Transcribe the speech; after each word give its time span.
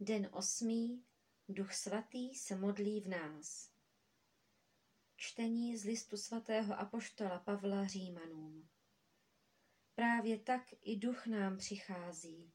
Den 0.00 0.28
osmý. 0.32 1.04
Duch 1.48 1.74
svatý 1.74 2.34
se 2.34 2.56
modlí 2.56 3.00
v 3.00 3.08
nás. 3.08 3.70
Čtení 5.16 5.76
z 5.76 5.84
listu 5.84 6.16
svatého 6.16 6.78
apoštola 6.78 7.38
Pavla 7.38 7.86
Římanům. 7.86 8.68
Právě 9.94 10.38
tak 10.38 10.62
i 10.82 10.96
duch 10.96 11.26
nám 11.26 11.56
přichází 11.56 12.52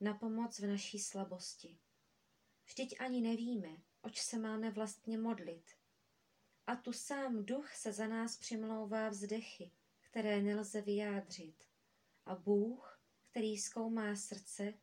na 0.00 0.14
pomoc 0.14 0.58
v 0.58 0.66
naší 0.66 0.98
slabosti. 0.98 1.78
Vždyť 2.64 3.00
ani 3.00 3.20
nevíme, 3.20 3.82
oč 4.02 4.20
se 4.20 4.38
máme 4.38 4.70
vlastně 4.70 5.18
modlit. 5.18 5.70
A 6.66 6.76
tu 6.76 6.92
sám 6.92 7.44
duch 7.44 7.74
se 7.74 7.92
za 7.92 8.06
nás 8.06 8.36
přimlouvá 8.36 9.08
vzdechy, 9.08 9.70
které 10.00 10.42
nelze 10.42 10.80
vyjádřit. 10.80 11.64
A 12.26 12.34
Bůh, 12.34 13.00
který 13.30 13.58
zkoumá 13.58 14.16
srdce, 14.16 14.74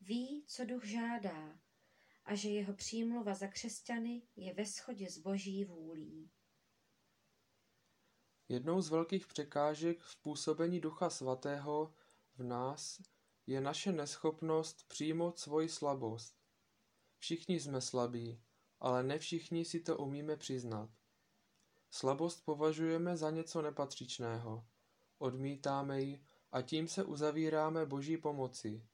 ví, 0.00 0.44
co 0.46 0.64
duch 0.64 0.84
žádá 0.84 1.58
a 2.24 2.34
že 2.34 2.48
jeho 2.48 2.74
přímluva 2.74 3.34
za 3.34 3.46
křesťany 3.46 4.22
je 4.36 4.54
ve 4.54 4.64
shodě 4.64 5.10
s 5.10 5.18
boží 5.18 5.64
vůlí. 5.64 6.30
Jednou 8.48 8.80
z 8.80 8.90
velkých 8.90 9.26
překážek 9.26 10.00
v 10.00 10.16
působení 10.22 10.80
Ducha 10.80 11.10
Svatého 11.10 11.94
v 12.34 12.42
nás 12.42 13.00
je 13.46 13.60
naše 13.60 13.92
neschopnost 13.92 14.88
přijmout 14.88 15.38
svoji 15.38 15.68
slabost. 15.68 16.34
Všichni 17.18 17.60
jsme 17.60 17.80
slabí, 17.80 18.42
ale 18.80 19.02
ne 19.02 19.18
všichni 19.18 19.64
si 19.64 19.80
to 19.80 19.96
umíme 19.96 20.36
přiznat. 20.36 20.90
Slabost 21.90 22.44
považujeme 22.44 23.16
za 23.16 23.30
něco 23.30 23.62
nepatřičného, 23.62 24.66
odmítáme 25.18 26.02
ji 26.02 26.24
a 26.52 26.62
tím 26.62 26.88
se 26.88 27.04
uzavíráme 27.04 27.86
Boží 27.86 28.16
pomoci. 28.16 28.86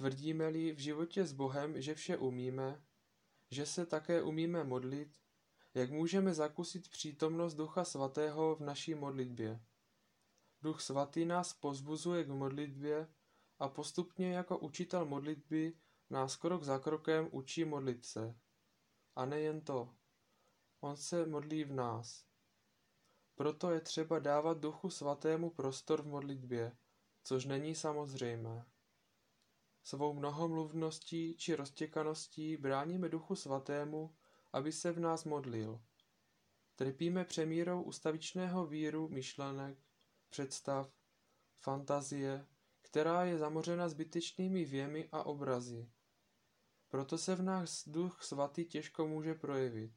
Tvrdíme-li 0.00 0.72
v 0.72 0.78
životě 0.78 1.26
s 1.26 1.32
Bohem, 1.32 1.82
že 1.82 1.94
vše 1.94 2.16
umíme, 2.16 2.82
že 3.50 3.66
se 3.66 3.86
také 3.86 4.22
umíme 4.22 4.64
modlit, 4.64 5.18
jak 5.74 5.90
můžeme 5.90 6.34
zakusit 6.34 6.88
přítomnost 6.88 7.54
Ducha 7.54 7.84
Svatého 7.84 8.56
v 8.56 8.60
naší 8.60 8.94
modlitbě. 8.94 9.60
Duch 10.62 10.80
Svatý 10.80 11.24
nás 11.24 11.52
pozbuzuje 11.52 12.24
k 12.24 12.28
modlitbě 12.28 13.08
a 13.58 13.68
postupně 13.68 14.32
jako 14.32 14.58
učitel 14.58 15.06
modlitby 15.06 15.78
nás 16.10 16.36
krok 16.36 16.62
za 16.62 16.78
krokem 16.78 17.28
učí 17.32 17.64
modlit 17.64 18.04
se. 18.04 18.38
A 19.16 19.24
nejen 19.24 19.60
to. 19.60 19.94
On 20.80 20.96
se 20.96 21.26
modlí 21.26 21.64
v 21.64 21.72
nás. 21.72 22.24
Proto 23.34 23.70
je 23.70 23.80
třeba 23.80 24.18
dávat 24.18 24.58
Duchu 24.58 24.90
Svatému 24.90 25.50
prostor 25.50 26.02
v 26.02 26.06
modlitbě, 26.06 26.76
což 27.22 27.44
není 27.44 27.74
samozřejmé. 27.74 28.66
Svou 29.82 30.14
mnohomluvností 30.14 31.36
či 31.36 31.54
roztěkaností 31.54 32.56
bráníme 32.56 33.08
Duchu 33.08 33.36
Svatému, 33.36 34.16
aby 34.52 34.72
se 34.72 34.92
v 34.92 35.00
nás 35.00 35.24
modlil. 35.24 35.80
Trpíme 36.76 37.24
přemírou 37.24 37.82
ustavičného 37.82 38.66
víru 38.66 39.08
myšlenek, 39.08 39.78
představ, 40.28 40.92
fantazie, 41.58 42.46
která 42.82 43.24
je 43.24 43.38
zamořena 43.38 43.88
zbytečnými 43.88 44.64
věmi 44.64 45.08
a 45.12 45.22
obrazy. 45.22 45.90
Proto 46.88 47.18
se 47.18 47.34
v 47.34 47.42
nás 47.42 47.88
duch 47.88 48.22
svatý 48.22 48.64
těžko 48.64 49.06
může 49.06 49.34
projevit. 49.34 49.92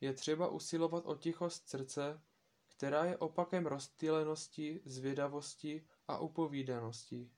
Je 0.00 0.12
třeba 0.12 0.48
usilovat 0.48 1.06
o 1.06 1.14
tichost 1.14 1.68
srdce, 1.68 2.22
která 2.68 3.04
je 3.04 3.18
opakem 3.18 3.66
rozptýlenosti, 3.66 4.80
zvědavosti 4.84 5.86
a 6.08 6.18
upovídanosti. 6.18 7.30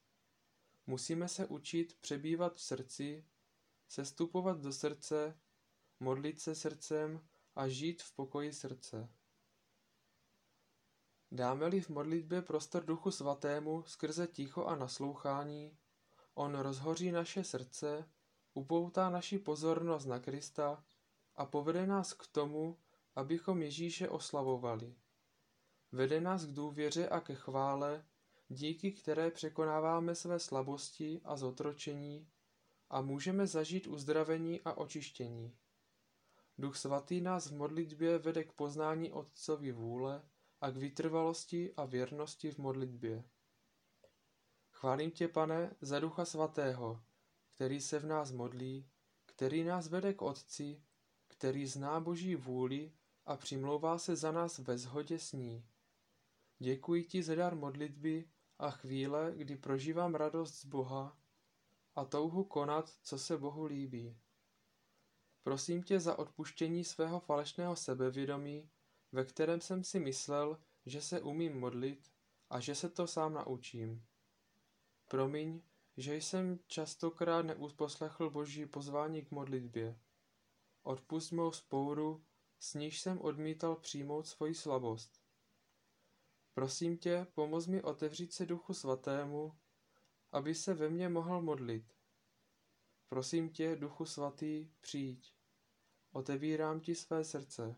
Musíme 0.91 1.29
se 1.29 1.47
učit 1.47 1.97
přebývat 2.01 2.57
v 2.57 2.63
srdci, 2.63 3.25
sestupovat 3.89 4.61
do 4.61 4.73
srdce, 4.73 5.39
modlit 6.01 6.41
se 6.41 6.55
srdcem 6.55 7.29
a 7.55 7.69
žít 7.69 8.03
v 8.03 8.13
pokoji 8.13 8.53
srdce. 8.53 9.09
Dáme-li 11.33 11.81
v 11.81 11.89
modlitbě 11.89 12.43
prostor 12.43 12.85
Duchu 12.85 13.11
Svatému 13.11 13.85
skrze 13.87 14.27
ticho 14.27 14.65
a 14.65 14.77
naslouchání, 14.77 15.79
on 16.35 16.59
rozhoří 16.59 17.13
naše 17.13 17.45
srdce, 17.45 18.11
upoutá 18.55 19.11
naši 19.11 19.39
pozornost 19.39 20.07
na 20.07 20.19
Krista 20.19 20.85
a 21.37 21.47
povede 21.47 21.87
nás 21.87 22.13
k 22.13 22.27
tomu, 22.27 22.79
abychom 23.15 23.63
Ježíše 23.63 24.09
oslavovali. 24.09 24.97
Vede 25.93 26.21
nás 26.21 26.45
k 26.45 26.53
důvěře 26.53 27.09
a 27.09 27.21
ke 27.21 27.35
chvále, 27.35 28.07
díky 28.53 28.93
které 28.93 29.31
překonáváme 29.31 30.15
své 30.15 30.39
slabosti 30.39 31.21
a 31.25 31.37
zotročení 31.37 32.29
a 32.91 33.01
můžeme 33.01 33.47
zažít 33.47 33.87
uzdravení 33.87 34.61
a 34.61 34.73
očištění. 34.73 35.57
Duch 36.59 36.77
svatý 36.77 37.21
nás 37.21 37.47
v 37.47 37.57
modlitbě 37.57 38.19
vede 38.19 38.45
k 38.45 38.53
poznání 38.53 39.13
Otcovi 39.13 39.73
vůle 39.73 40.23
a 40.61 40.71
k 40.71 40.77
vytrvalosti 40.77 41.75
a 41.77 41.85
věrnosti 41.85 42.51
v 42.51 42.59
modlitbě. 42.59 43.25
Chválím 44.71 45.11
tě, 45.11 45.29
pane, 45.29 45.77
za 45.81 46.01
Ducha 46.01 46.25
Svatého, 46.25 47.03
který 47.55 47.81
se 47.81 47.99
v 47.99 48.07
nás 48.07 48.33
modlí, 48.33 48.91
který 49.27 49.65
nás 49.65 49.89
vede 49.89 50.15
k 50.15 50.23
Otci, 50.23 50.83
který 51.29 51.67
zná 51.67 52.01
Boží 52.01 52.37
vůli 52.37 52.93
a 53.27 53.37
přimlouvá 53.37 53.99
se 53.99 54.17
za 54.17 54.33
nás 54.33 54.59
ve 54.59 54.79
shodě 54.79 55.19
s 55.19 55.33
ní. 55.33 55.67
Děkuji 56.59 57.05
ti 57.05 57.23
za 57.23 57.35
dar 57.35 57.55
modlitby 57.55 58.29
a 58.61 58.71
chvíle, 58.71 59.33
kdy 59.37 59.57
prožívám 59.57 60.15
radost 60.15 60.55
z 60.55 60.65
Boha 60.65 61.19
a 61.95 62.05
touhu 62.05 62.45
konat, 62.45 62.91
co 63.03 63.19
se 63.19 63.39
Bohu 63.39 63.65
líbí. 63.65 64.19
Prosím 65.43 65.83
tě 65.83 66.01
za 66.01 66.19
odpuštění 66.19 66.85
svého 66.85 67.21
falešného 67.21 67.77
sebevědomí, 67.77 68.71
ve 69.13 69.25
kterém 69.25 69.61
jsem 69.61 69.85
si 69.85 70.01
myslel, 70.01 70.59
že 70.87 71.03
se 71.03 71.21
umím 71.21 71.61
modlit 71.61 72.11
a 72.51 72.61
že 72.61 72.75
se 72.75 72.89
to 72.89 73.07
sám 73.07 73.35
naučím. 73.35 74.07
Promiň, 75.09 75.63
že 75.97 76.17
jsem 76.17 76.59
častokrát 76.67 77.47
neusposlechl 77.47 78.31
Boží 78.31 78.67
pozvání 78.67 79.25
k 79.25 79.31
modlitbě. 79.31 80.01
Odpust 80.83 81.33
mou 81.33 81.53
spouru, 81.53 82.25
s 82.59 82.75
níž 82.75 83.01
jsem 83.01 83.21
odmítal 83.21 83.77
přijmout 83.77 84.27
svoji 84.27 84.55
slabost. 84.55 85.30
Prosím 86.55 86.99
tě, 86.99 87.27
pomoz 87.35 87.67
mi 87.67 87.83
otevřít 87.83 88.33
se 88.33 88.47
Duchu 88.47 88.75
Svatému, 88.75 89.59
aby 90.33 90.55
se 90.55 90.75
ve 90.75 90.89
mně 90.89 91.09
mohl 91.09 91.43
modlit. 91.43 91.95
Prosím 93.09 93.51
tě, 93.51 93.77
Duchu 93.77 94.05
Svatý, 94.05 94.71
přijď. 94.81 95.35
Otevírám 96.13 96.81
ti 96.81 96.95
své 96.95 97.25
srdce. 97.25 97.77